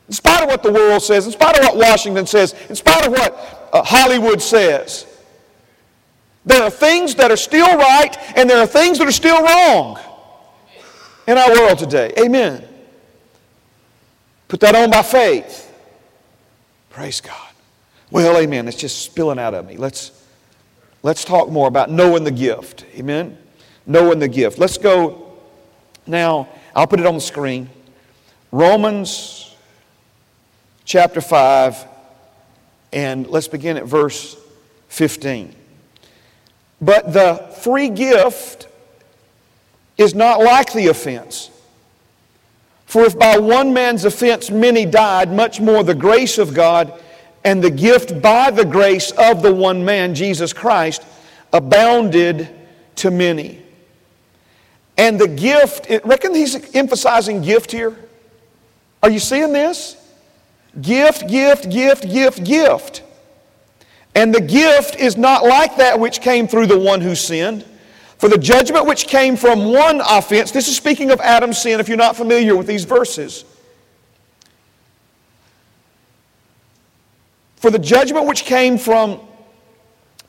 [0.09, 3.07] In spite of what the world says, in spite of what Washington says, in spite
[3.07, 5.05] of what uh, Hollywood says,
[6.45, 9.99] there are things that are still right and there are things that are still wrong
[11.27, 12.13] in our world today.
[12.19, 12.67] Amen.
[14.49, 15.73] Put that on by faith.
[16.91, 17.35] Praise God.
[18.11, 18.69] Well, amen.
[18.69, 19.77] It's just spilling out of me.
[19.77, 20.13] Let's,
[21.03, 22.85] let's talk more about knowing the gift.
[22.95, 23.37] Amen.
[23.87, 24.59] Knowing the gift.
[24.59, 25.33] Let's go
[26.07, 26.49] now.
[26.75, 27.69] I'll put it on the screen.
[28.53, 29.55] Romans
[30.85, 31.85] chapter 5,
[32.93, 34.37] and let's begin at verse
[34.89, 35.55] 15.
[36.81, 38.69] But the free gift
[39.99, 41.51] is not like the offense.
[42.97, 46.99] For if by one man's offense many died, much more the grace of God
[47.45, 51.05] and the gift by the grace of the one man, Jesus Christ,
[51.53, 52.49] abounded
[52.95, 53.63] to many.
[54.97, 57.95] And the gift, reckon he's emphasizing gift here?
[59.03, 60.03] Are you seeing this?
[60.81, 63.03] Gift, gift, gift, gift, gift.
[64.15, 67.63] And the gift is not like that which came through the one who sinned.
[68.19, 71.89] For the judgment which came from one offense, this is speaking of Adam's sin if
[71.89, 73.45] you're not familiar with these verses.
[77.57, 79.21] For the judgment which came from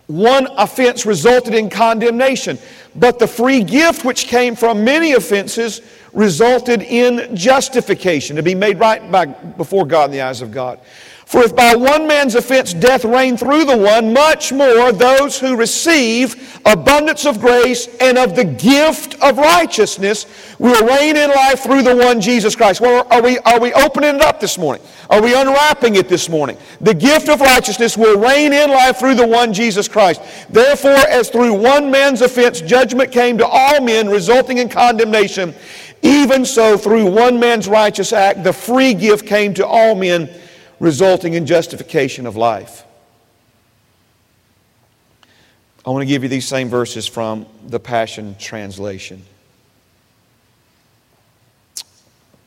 [0.07, 2.57] one offense resulted in condemnation,
[2.95, 5.81] but the free gift which came from many offenses
[6.13, 10.79] resulted in justification, to be made right by, before God in the eyes of God.
[11.27, 15.57] For if by one man's offense death reigned through the one, much more those who
[15.57, 20.25] receive abundance of grace and of the gift of righteousness
[20.57, 22.79] will reign in life through the one Jesus Christ.
[22.79, 24.81] Well, are we, are we opening it up this morning?
[25.09, 26.57] Are we unwrapping it this morning?
[26.79, 30.21] The gift of righteousness will reign in life through the one Jesus Christ.
[30.49, 35.53] Therefore, as through one man's offense judgment came to all men, resulting in condemnation,
[36.03, 40.29] even so through one man's righteous act the free gift came to all men
[40.79, 42.83] resulting in justification of life.
[45.85, 49.23] I want to give you these same verses from the Passion Translation.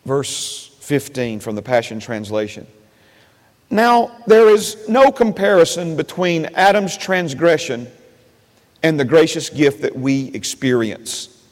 [0.05, 2.67] Verse 15 from the Passion Translation.
[3.71, 7.89] Now, there is no comparison between Adam's transgression
[8.83, 11.43] and the gracious gift that we experience.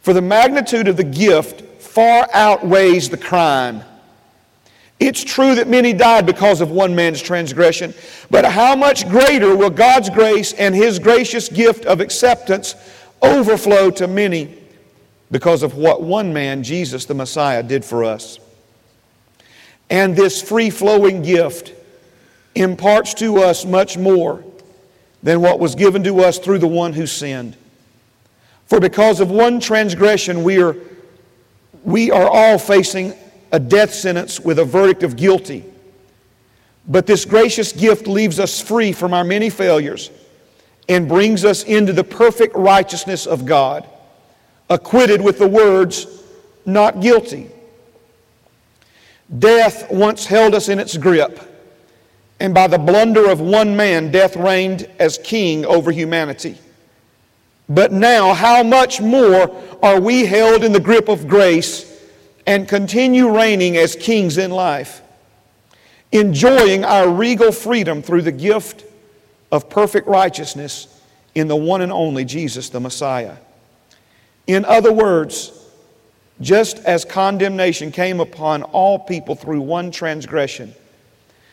[0.00, 3.82] For the magnitude of the gift far outweighs the crime
[5.06, 7.92] it's true that many died because of one man's transgression,
[8.30, 12.76] but how much greater will God's grace and His gracious gift of acceptance
[13.20, 14.56] overflow to many
[15.30, 18.38] because of what one man, Jesus the Messiah, did for us?
[19.90, 21.72] And this free flowing gift
[22.54, 24.44] imparts to us much more
[25.22, 27.56] than what was given to us through the one who sinned.
[28.66, 30.76] For because of one transgression, we are,
[31.82, 33.14] we are all facing
[33.52, 35.64] a death sentence with a verdict of guilty.
[36.88, 40.10] But this gracious gift leaves us free from our many failures
[40.88, 43.86] and brings us into the perfect righteousness of God,
[44.68, 46.06] acquitted with the words,
[46.66, 47.50] not guilty.
[49.38, 51.40] Death once held us in its grip,
[52.40, 56.58] and by the blunder of one man, death reigned as king over humanity.
[57.68, 61.91] But now, how much more are we held in the grip of grace
[62.46, 65.02] and continue reigning as kings in life?
[66.12, 68.84] enjoying our regal freedom through the gift
[69.50, 71.00] of perfect righteousness
[71.34, 73.36] in the one and only Jesus the Messiah.
[74.46, 75.58] In other words,
[76.40, 80.74] just as condemnation came upon all people through one transgression,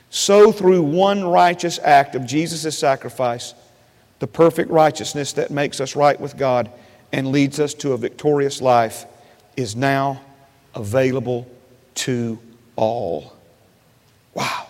[0.10, 3.54] so through one righteous act of Jesus' sacrifice,
[4.20, 6.70] the perfect righteousness that makes us right with God
[7.14, 9.06] and leads us to a victorious life
[9.56, 10.22] is now
[10.76, 11.48] available
[11.96, 12.40] to
[12.76, 13.34] all.
[14.34, 14.68] Wow.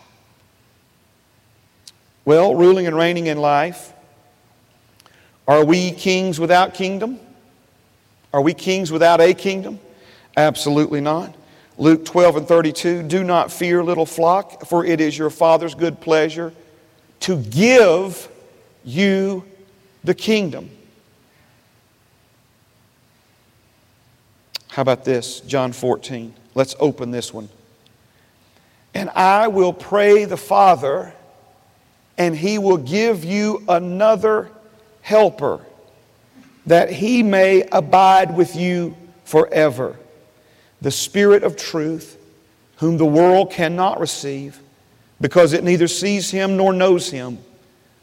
[2.26, 3.94] Well, ruling and reigning in life,
[5.48, 7.20] are we kings without kingdom?
[8.32, 9.80] Are we kings without a kingdom?
[10.38, 11.36] Absolutely not.
[11.78, 16.00] Luke 12 and 32 Do not fear, little flock, for it is your Father's good
[16.02, 16.54] pleasure
[17.22, 18.30] to give
[18.84, 19.44] you
[20.04, 20.70] the kingdom.
[24.70, 25.42] How about this?
[25.42, 26.34] John 14.
[26.56, 27.50] Let's open this one.
[28.94, 31.14] And I will pray the Father,
[32.18, 34.50] and he will give you another
[35.02, 35.66] helper,
[36.66, 39.96] that he may abide with you forever.
[40.82, 42.18] The Spirit of truth,
[42.78, 44.60] whom the world cannot receive,
[45.20, 47.40] because it neither sees him nor knows him.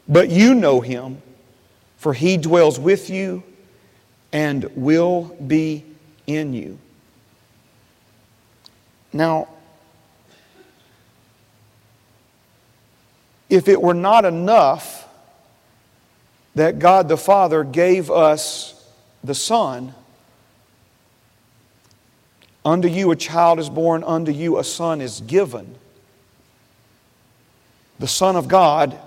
[0.07, 1.21] But you know him,
[1.97, 3.43] for he dwells with you
[4.31, 5.83] and will be
[6.27, 6.77] in you.
[9.13, 9.47] Now,
[13.49, 15.07] if it were not enough
[16.55, 18.85] that God the Father gave us
[19.23, 19.93] the Son,
[22.65, 25.75] unto you a child is born, unto you a son is given.
[27.99, 28.99] The Son of God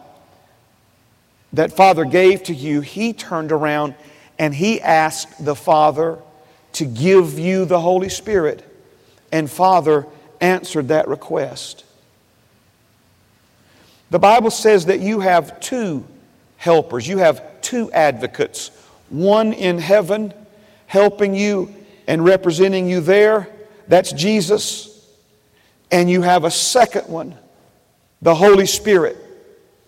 [1.52, 3.94] that Father gave to you, He turned around
[4.38, 6.18] and He asked the Father
[6.72, 8.64] to give you the Holy Spirit.
[9.32, 10.06] And Father
[10.40, 11.84] answered that request.
[14.10, 16.04] The Bible says that you have two
[16.56, 18.70] helpers, you have two advocates,
[19.08, 20.34] one in heaven
[20.86, 21.74] helping you
[22.06, 23.48] and representing you there.
[23.86, 25.06] That's Jesus.
[25.92, 27.36] And you have a second one,
[28.22, 29.16] the Holy Spirit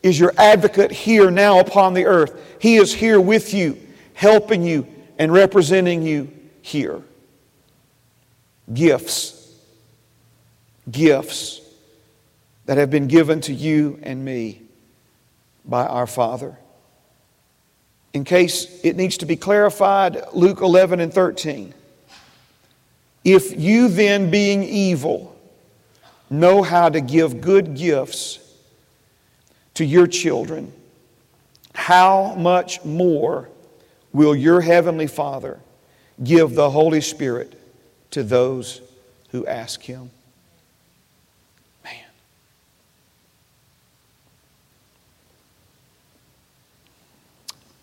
[0.02, 2.56] is your advocate here now upon the earth.
[2.60, 3.78] He is here with you,
[4.14, 4.86] helping you
[5.18, 7.02] and representing you here.
[8.72, 9.38] Gifts.
[10.90, 11.60] Gifts
[12.66, 14.62] that have been given to you and me
[15.64, 16.56] by our Father.
[18.14, 21.74] In case it needs to be clarified, Luke 11 and 13.
[23.24, 25.36] If you then, being evil,
[26.28, 28.38] know how to give good gifts
[29.74, 30.72] to your children,
[31.74, 33.48] how much more
[34.12, 35.60] will your heavenly Father
[36.22, 37.58] give the Holy Spirit
[38.10, 38.80] to those
[39.30, 40.10] who ask Him?
[41.84, 41.94] Man.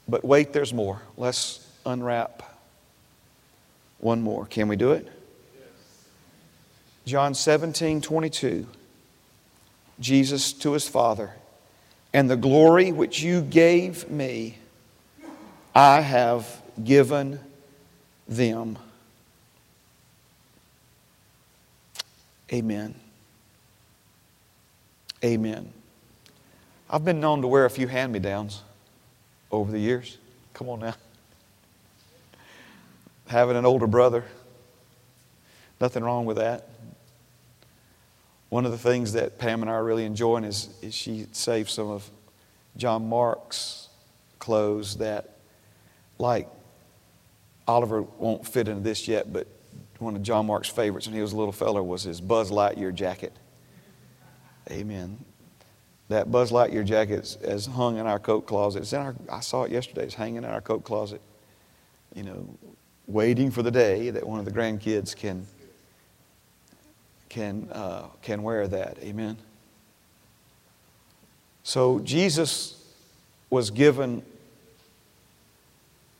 [0.07, 1.01] But wait, there's more.
[1.17, 2.43] Let's unwrap
[3.99, 4.45] one more.
[4.45, 5.07] Can we do it?
[7.05, 8.67] John 17, 22.
[9.99, 11.31] Jesus to his Father,
[12.13, 14.57] and the glory which you gave me,
[15.75, 17.39] I have given
[18.29, 18.77] them.
[22.53, 22.95] Amen.
[25.23, 25.73] Amen.
[26.89, 28.61] I've been known to wear a few hand me downs
[29.51, 30.17] over the years.
[30.53, 30.95] Come on now.
[33.27, 34.23] Having an older brother,
[35.81, 36.67] nothing wrong with that.
[38.49, 41.69] One of the things that Pam and I are really enjoying is, is she saved
[41.69, 42.09] some of
[42.77, 43.89] John Mark's
[44.39, 45.37] clothes that,
[46.17, 46.47] like,
[47.69, 49.47] Oliver won't fit into this yet, but
[49.99, 52.93] one of John Mark's favorites when he was a little feller was his Buzz Lightyear
[52.93, 53.33] jacket.
[54.71, 55.17] Amen
[56.09, 58.81] that Buzz Lightyear jacket is, hung in our coat closet.
[58.81, 60.03] It's in our, I saw it yesterday.
[60.03, 61.21] It's hanging in our coat closet,
[62.15, 62.47] you know,
[63.07, 65.45] waiting for the day that one of the grandkids can,
[67.29, 68.97] can, uh, can wear that.
[69.03, 69.37] Amen.
[71.63, 72.83] So Jesus
[73.51, 74.23] was given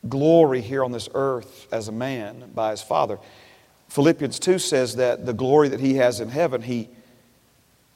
[0.08, 3.18] glory here on this earth as a man by his Father.
[3.88, 6.88] Philippians 2 says that the glory that he has in heaven, he,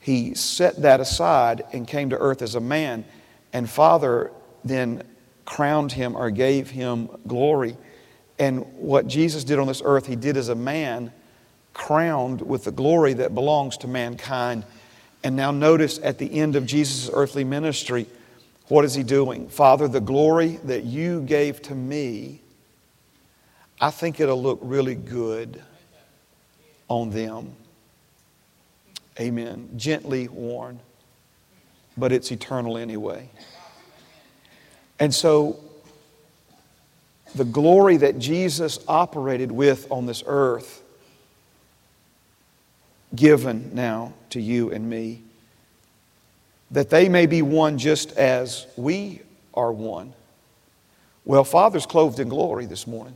[0.00, 3.04] he set that aside and came to earth as a man.
[3.52, 4.32] And Father
[4.64, 5.04] then
[5.44, 7.76] crowned him or gave him glory.
[8.38, 11.12] And what Jesus did on this earth, he did as a man,
[11.72, 14.64] crowned with the glory that belongs to mankind.
[15.22, 18.06] And now notice at the end of Jesus' earthly ministry,
[18.68, 19.48] what is he doing?
[19.48, 22.40] Father, the glory that you gave to me,
[23.80, 25.62] I think it'll look really good
[26.88, 27.54] on them.
[29.20, 29.68] Amen.
[29.76, 30.80] Gently worn,
[31.96, 33.28] but it's eternal anyway.
[34.98, 35.60] And so,
[37.34, 40.82] the glory that Jesus operated with on this earth,
[43.14, 45.22] given now to you and me,
[46.74, 49.20] that they may be one just as we
[49.54, 50.12] are one.
[51.24, 53.14] Well, Father's clothed in glory this morning.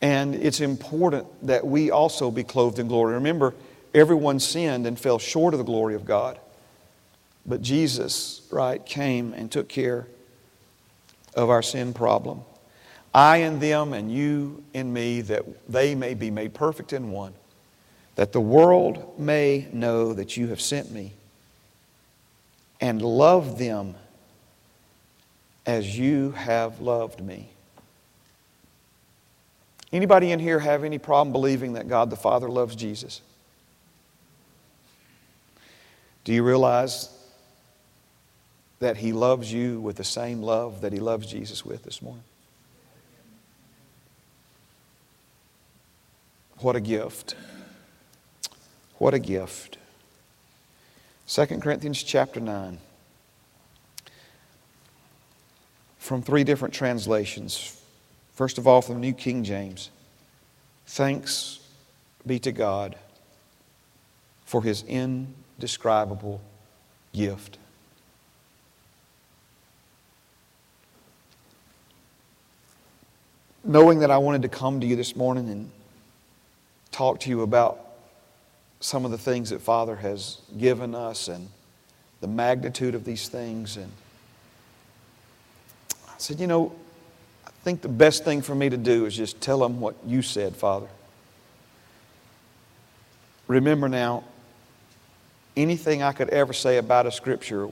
[0.00, 3.14] And it's important that we also be clothed in glory.
[3.14, 3.54] Remember,
[3.94, 6.36] everyone sinned and fell short of the glory of God.
[7.46, 10.08] But Jesus, right, came and took care
[11.34, 12.42] of our sin problem.
[13.14, 17.34] I in them and you in me, that they may be made perfect in one,
[18.18, 21.12] that the world may know that you have sent me
[22.80, 23.94] and love them
[25.64, 27.48] as you have loved me.
[29.92, 33.20] Anybody in here have any problem believing that God the Father loves Jesus?
[36.24, 37.10] Do you realize
[38.80, 42.24] that He loves you with the same love that He loves Jesus with this morning?
[46.58, 47.36] What a gift.
[48.98, 49.78] What a gift.
[51.28, 52.78] 2 Corinthians chapter 9.
[55.98, 57.80] From three different translations.
[58.34, 59.90] First of all, from the New King James
[60.88, 61.60] Thanks
[62.26, 62.96] be to God
[64.46, 66.40] for his indescribable
[67.12, 67.58] gift.
[73.62, 75.70] Knowing that I wanted to come to you this morning and
[76.90, 77.87] talk to you about
[78.80, 81.48] some of the things that Father has given us and
[82.20, 83.76] the magnitude of these things.
[83.76, 83.90] And
[86.06, 86.72] I said, you know,
[87.46, 90.22] I think the best thing for me to do is just tell them what you
[90.22, 90.88] said, Father.
[93.46, 94.24] Remember now,
[95.56, 97.68] anything I could ever say about a scripture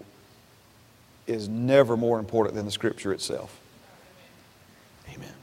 [1.26, 3.61] is never more important than the scripture itself.
[5.12, 5.34] Amen.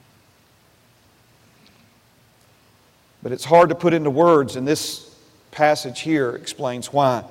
[3.22, 5.13] But it's hard to put into words, and this
[5.54, 7.24] passage here explains why.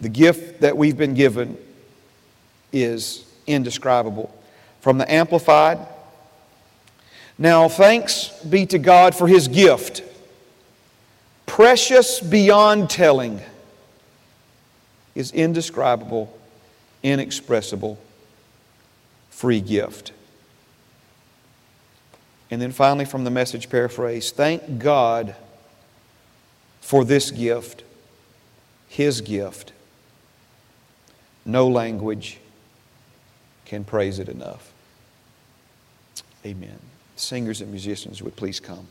[0.00, 1.56] The gift that we've been given
[2.72, 4.34] is indescribable
[4.80, 5.78] from the Amplified.
[7.38, 10.02] Now, thanks be to God for His gift,
[11.46, 13.40] precious beyond telling,
[15.14, 16.36] is indescribable,
[17.02, 17.98] inexpressible,
[19.30, 20.12] free gift.
[22.50, 25.36] And then finally, from the message paraphrase, thank God
[26.88, 27.82] for this gift,
[28.88, 29.72] His gift.
[31.44, 32.38] No language
[33.66, 34.72] can praise it enough.
[36.46, 36.78] Amen.
[37.14, 38.86] Singers and musicians would please come.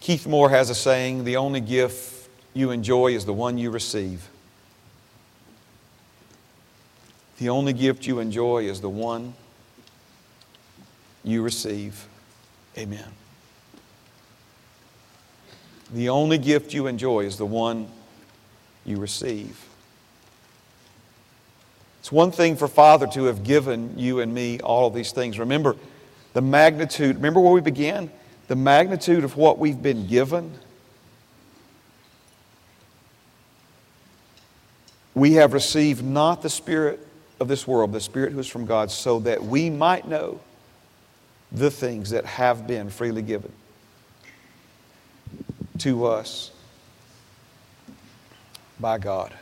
[0.00, 4.28] Keith Moore has a saying the only gift you enjoy is the one you receive.
[7.38, 9.34] The only gift you enjoy is the one
[11.22, 12.06] you receive.
[12.76, 13.12] Amen.
[15.92, 17.88] The only gift you enjoy is the one
[18.84, 19.64] you receive.
[22.00, 25.38] It's one thing for Father to have given you and me all of these things.
[25.38, 25.76] Remember
[26.32, 28.10] the magnitude, remember where we began?
[28.48, 30.52] The magnitude of what we've been given.
[35.14, 37.07] We have received not the Spirit
[37.40, 40.40] of this world, the Spirit who is from God, so that we might know
[41.52, 43.52] the things that have been freely given
[45.78, 46.50] to us
[48.80, 49.32] by God.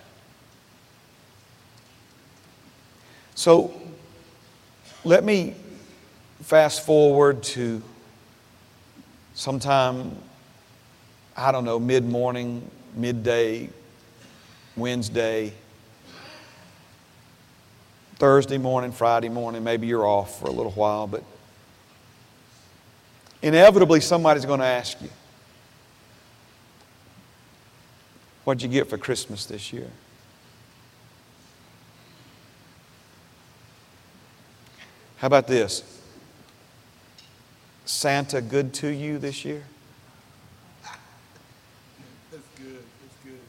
[3.34, 3.72] So
[5.05, 5.55] let me
[6.42, 7.82] fast forward to
[9.34, 10.16] sometime,
[11.36, 13.68] I don't know, mid morning, midday,
[14.76, 15.53] Wednesday,
[18.16, 21.22] Thursday morning, Friday morning, maybe you're off for a little while, but
[23.42, 25.10] inevitably somebody's going to ask you,
[28.46, 29.90] What'd you get for Christmas this year?
[35.16, 35.82] How about this?
[37.84, 39.64] Santa good to you this year?
[42.30, 42.84] That's good.
[43.02, 43.40] That's good.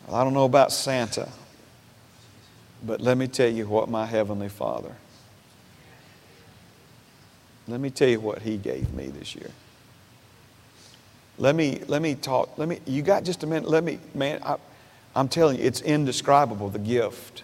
[0.11, 1.29] I don't know about Santa,
[2.83, 4.95] but let me tell you what my Heavenly Father,
[7.67, 9.51] let me tell you what He gave me this year.
[11.37, 12.57] Let me, let me talk.
[12.57, 13.69] Let me, you got just a minute?
[13.69, 14.57] Let me, man, I,
[15.15, 17.43] I'm telling you, it's indescribable, the gift.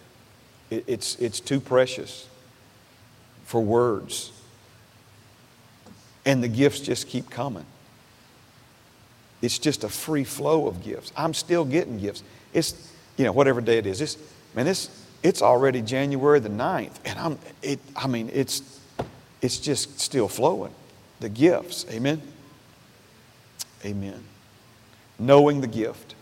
[0.70, 2.28] It, it's, it's too precious
[3.45, 4.32] for words.
[6.26, 7.65] And the gifts just keep coming.
[9.41, 11.11] It's just a free flow of gifts.
[11.15, 12.24] I'm still getting gifts.
[12.58, 14.01] It's, you know, whatever day it is.
[14.01, 14.18] It's,
[14.55, 14.89] man, it's,
[15.22, 16.95] it's already January the 9th.
[17.05, 18.82] And I'm, it, I mean, it's,
[19.43, 20.74] it's just still flowing.
[21.20, 21.86] The gifts.
[21.91, 22.20] Amen.
[23.86, 24.24] Amen.
[25.20, 26.16] Knowing the gift.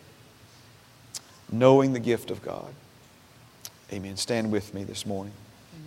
[1.50, 2.74] Knowing the gift of God.
[3.94, 4.18] Amen.
[4.18, 5.34] Stand with me this morning.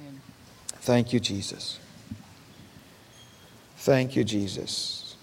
[0.00, 0.18] Amen.
[0.66, 1.78] Thank you, Jesus.
[3.76, 5.14] Thank you, Jesus.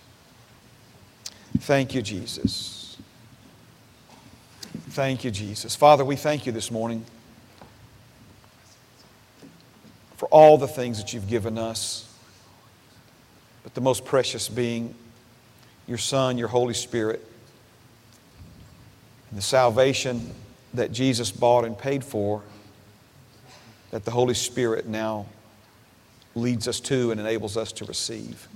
[1.57, 2.74] Thank you, Jesus.
[4.95, 5.75] Thank you, Jesus.
[5.75, 7.03] Father, we thank you this morning
[10.15, 12.09] for all the things that you've given us,
[13.61, 14.95] but the most precious being
[15.85, 17.21] your Son, your Holy Spirit,
[19.31, 20.33] and the salvation
[20.73, 22.41] that Jesus bought and paid for,
[23.91, 25.25] that the Holy Spirit now
[26.35, 28.47] leads us to and enables us to receive.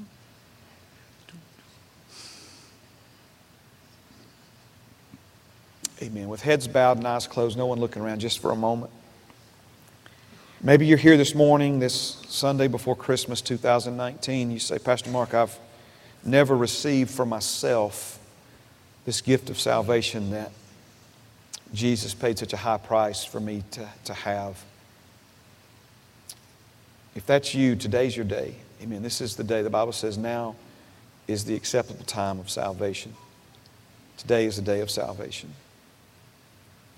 [6.01, 6.29] Amen.
[6.29, 8.91] With heads bowed and eyes closed, no one looking around, just for a moment.
[10.61, 14.51] Maybe you're here this morning, this Sunday before Christmas 2019.
[14.51, 15.57] You say, Pastor Mark, I've
[16.23, 18.19] never received for myself
[19.05, 20.51] this gift of salvation that
[21.73, 24.63] Jesus paid such a high price for me to, to have.
[27.15, 28.55] If that's you, today's your day.
[28.81, 29.01] Amen.
[29.01, 29.61] This is the day.
[29.61, 30.55] The Bible says now
[31.27, 33.13] is the acceptable time of salvation.
[34.17, 35.53] Today is the day of salvation.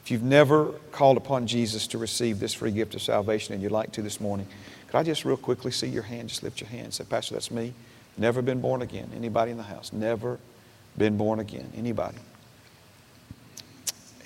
[0.04, 3.72] If you've never called upon Jesus to receive this free gift of salvation and you'd
[3.72, 4.48] like to this morning,
[4.88, 6.30] could I just real quickly see your hand?
[6.30, 6.94] Just lift your hand.
[6.94, 7.74] Say, Pastor, that's me.
[8.18, 9.10] Never been born again.
[9.16, 9.94] Anybody in the house?
[9.94, 10.40] Never
[10.98, 11.72] been born again.
[11.76, 12.18] Anybody?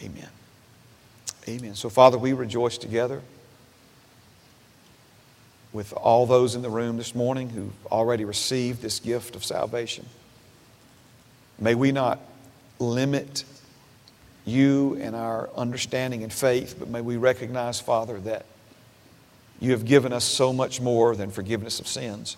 [0.02, 0.30] Amen.
[1.48, 1.76] Amen.
[1.76, 3.22] So, Father, we rejoice together
[5.72, 10.06] with all those in the room this morning who've already received this gift of salvation.
[11.60, 12.20] May we not
[12.80, 13.44] limit
[14.46, 18.46] you and our understanding and faith, but may we recognize, Father, that
[19.60, 22.38] you have given us so much more than forgiveness of sins.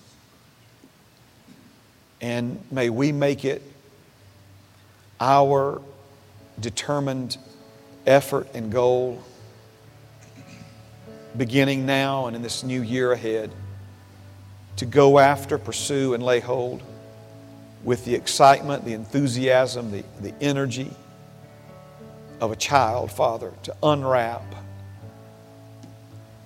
[2.22, 3.62] And may we make it
[5.20, 5.82] our
[6.60, 7.38] determined
[8.06, 9.22] effort and goal,
[11.36, 13.52] beginning now and in this new year ahead,
[14.78, 16.82] to go after, pursue, and lay hold
[17.84, 20.92] with the excitement, the enthusiasm, the, the energy
[22.40, 24.44] of a child, Father, to unwrap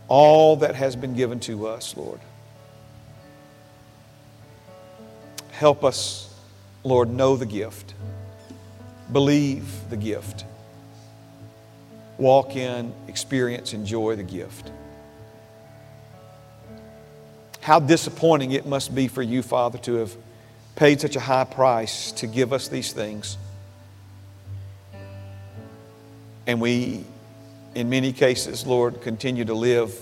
[0.08, 2.20] all that has been given to us, Lord.
[5.52, 6.34] Help us,
[6.84, 7.94] Lord, know the gift,
[9.12, 10.46] believe the gift,
[12.18, 14.72] walk in, experience, enjoy the gift.
[17.62, 20.16] How disappointing it must be for you, Father, to have
[20.76, 23.38] paid such a high price to give us these things.
[26.48, 27.06] And we,
[27.76, 29.96] in many cases, Lord, continue to live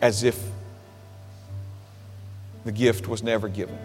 [0.00, 0.42] as if
[2.64, 3.78] the gift was never given.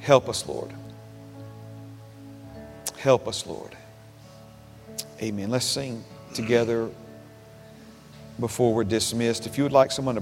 [0.00, 0.72] Help us, Lord.
[2.96, 3.76] Help us, Lord.
[5.20, 5.50] Amen.
[5.50, 6.02] Let's sing
[6.34, 6.88] together
[8.40, 9.46] before we're dismissed.
[9.46, 10.16] If you would like someone to